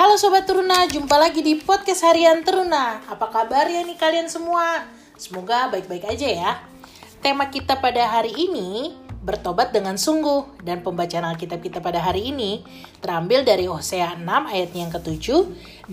[0.00, 3.04] Halo Sobat Teruna, jumpa lagi di podcast harian Teruna.
[3.04, 4.88] Apa kabar ya nih kalian semua?
[5.20, 6.52] Semoga baik-baik aja ya.
[7.20, 12.64] Tema kita pada hari ini bertobat dengan sungguh dan pembacaan Alkitab kita pada hari ini
[13.04, 15.26] terambil dari Hosea 6 ayatnya yang ke-7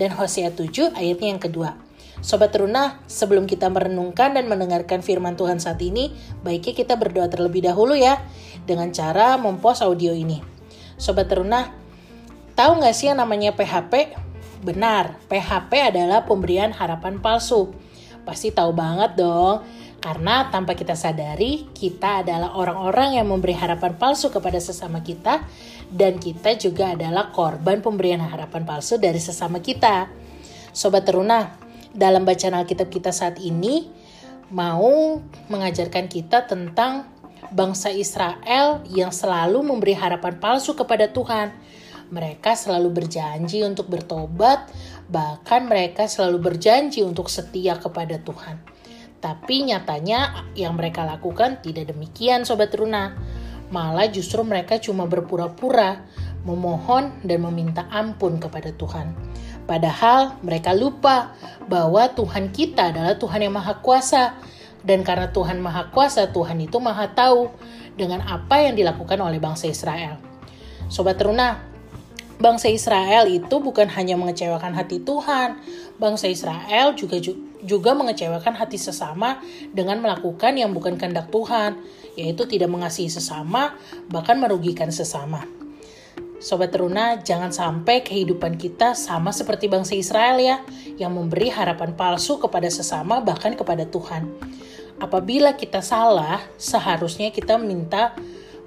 [0.00, 1.76] dan Hosea 7 ayatnya yang kedua.
[2.24, 7.60] Sobat Teruna, sebelum kita merenungkan dan mendengarkan firman Tuhan saat ini, baiknya kita berdoa terlebih
[7.60, 8.24] dahulu ya
[8.64, 10.40] dengan cara mempost audio ini.
[10.96, 11.77] Sobat Teruna,
[12.58, 14.18] tahu nggak sih yang namanya PHP?
[14.66, 17.70] Benar, PHP adalah pemberian harapan palsu.
[18.26, 19.62] Pasti tahu banget dong,
[20.02, 25.46] karena tanpa kita sadari, kita adalah orang-orang yang memberi harapan palsu kepada sesama kita,
[25.86, 30.10] dan kita juga adalah korban pemberian harapan palsu dari sesama kita.
[30.74, 31.54] Sobat Teruna,
[31.94, 33.86] dalam bacaan Alkitab kita saat ini,
[34.50, 37.06] mau mengajarkan kita tentang
[37.54, 41.54] bangsa Israel yang selalu memberi harapan palsu kepada Tuhan
[42.08, 44.68] mereka selalu berjanji untuk bertobat,
[45.08, 48.60] bahkan mereka selalu berjanji untuk setia kepada Tuhan.
[49.18, 53.18] Tapi nyatanya yang mereka lakukan tidak demikian Sobat Runa.
[53.68, 56.06] Malah justru mereka cuma berpura-pura
[56.46, 59.12] memohon dan meminta ampun kepada Tuhan.
[59.68, 61.36] Padahal mereka lupa
[61.68, 64.40] bahwa Tuhan kita adalah Tuhan yang Maha Kuasa.
[64.80, 67.50] Dan karena Tuhan Maha Kuasa, Tuhan itu Maha Tahu
[67.98, 70.16] dengan apa yang dilakukan oleh bangsa Israel.
[70.88, 71.67] Sobat Teruna,
[72.38, 75.58] bangsa Israel itu bukan hanya mengecewakan hati Tuhan,
[75.98, 77.18] bangsa Israel juga
[77.58, 79.42] juga mengecewakan hati sesama
[79.74, 81.82] dengan melakukan yang bukan kehendak Tuhan,
[82.14, 83.74] yaitu tidak mengasihi sesama,
[84.06, 85.42] bahkan merugikan sesama.
[86.38, 90.62] Sobat Teruna, jangan sampai kehidupan kita sama seperti bangsa Israel ya,
[90.94, 94.30] yang memberi harapan palsu kepada sesama bahkan kepada Tuhan.
[95.02, 98.14] Apabila kita salah, seharusnya kita minta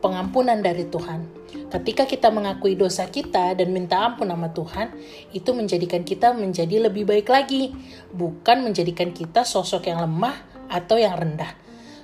[0.00, 4.90] pengampunan dari Tuhan Ketika kita mengakui dosa kita dan minta ampun nama Tuhan,
[5.30, 7.70] itu menjadikan kita menjadi lebih baik lagi,
[8.10, 10.34] bukan menjadikan kita sosok yang lemah
[10.66, 11.54] atau yang rendah.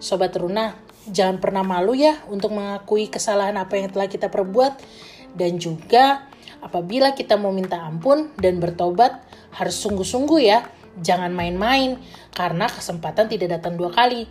[0.00, 0.76] Sobat Runa,
[1.08, 4.80] jangan pernah malu ya untuk mengakui kesalahan apa yang telah kita perbuat
[5.36, 6.24] dan juga
[6.64, 9.20] apabila kita mau minta ampun dan bertobat
[9.56, 10.64] harus sungguh-sungguh ya,
[11.00, 11.98] jangan main-main
[12.32, 14.28] karena kesempatan tidak datang dua kali.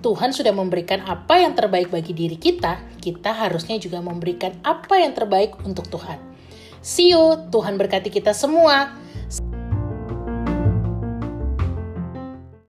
[0.00, 5.12] Tuhan sudah memberikan apa yang terbaik bagi diri kita, kita harusnya juga memberikan apa yang
[5.12, 6.16] terbaik untuk Tuhan.
[6.80, 8.96] See you, Tuhan berkati kita semua.